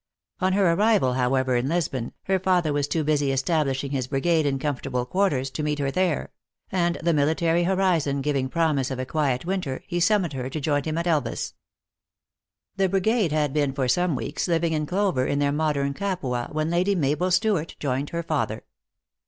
On 0.39 0.53
her 0.53 0.73
arrival, 0.73 1.13
however, 1.13 1.55
in 1.55 1.67
Lisbon, 1.67 2.11
her 2.23 2.39
father 2.39 2.73
was 2.73 2.87
too 2.87 3.03
busy 3.03 3.31
establishing 3.31 3.91
his 3.91 4.07
brigade 4.07 4.47
in 4.47 4.57
comfortable 4.57 5.05
quarters, 5.05 5.51
to 5.51 5.61
meet 5.61 5.77
her 5.77 5.91
there; 5.91 6.31
and 6.71 6.95
the 7.03 7.13
military 7.13 7.65
horizon 7.65 8.21
giving 8.21 8.49
promise 8.49 8.89
of 8.89 8.97
a 8.97 9.05
quiet 9.05 9.45
winter, 9.45 9.83
he 9.85 9.99
summoned 9.99 10.33
her 10.33 10.49
to 10.49 10.59
join 10.59 10.85
him 10.85 10.97
at 10.97 11.05
Elvas. 11.05 11.53
The 12.77 12.89
brigade 12.89 13.31
had 13.31 13.53
been 13.53 13.73
for 13.73 13.87
some 13.87 14.15
weeks 14.15 14.47
living 14.47 14.73
in 14.73 14.87
clo 14.87 15.11
ver 15.11 15.27
in 15.27 15.37
their 15.37 15.51
modern 15.51 15.93
Capua, 15.93 16.49
when 16.51 16.71
Lady 16.71 16.95
Mabel 16.95 17.29
Stewart 17.29 17.75
joined 17.79 18.09
her 18.09 18.23
father. 18.23 18.63